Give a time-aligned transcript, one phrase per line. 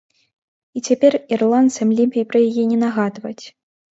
[0.79, 3.37] І цяпер ірландцам лепей пра яе не нагадваць.